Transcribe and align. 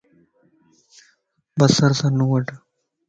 بسر 1.57 1.91
سنووڍ 1.99 2.45